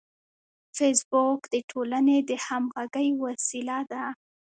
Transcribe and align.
فېسبوک 0.75 1.41
د 1.53 1.55
ټولنې 1.71 2.17
د 2.29 2.31
همغږۍ 2.45 3.09
وسیله 3.25 3.79
ده 3.91 4.03